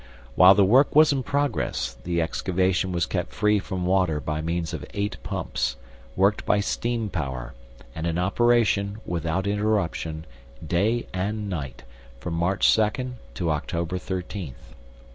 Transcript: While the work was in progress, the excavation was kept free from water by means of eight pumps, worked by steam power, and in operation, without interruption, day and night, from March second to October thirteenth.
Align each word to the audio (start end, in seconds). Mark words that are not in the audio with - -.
While 0.33 0.55
the 0.55 0.65
work 0.65 0.95
was 0.95 1.11
in 1.13 1.21
progress, 1.21 1.95
the 2.05 2.23
excavation 2.23 2.91
was 2.91 3.05
kept 3.05 3.31
free 3.31 3.59
from 3.59 3.85
water 3.85 4.19
by 4.19 4.41
means 4.41 4.73
of 4.73 4.83
eight 4.95 5.17
pumps, 5.21 5.75
worked 6.15 6.43
by 6.43 6.59
steam 6.59 7.07
power, 7.07 7.53
and 7.93 8.07
in 8.07 8.17
operation, 8.17 8.97
without 9.05 9.45
interruption, 9.45 10.25
day 10.65 11.05
and 11.13 11.47
night, 11.47 11.83
from 12.19 12.33
March 12.33 12.67
second 12.67 13.17
to 13.35 13.51
October 13.51 13.99
thirteenth. 13.99 14.73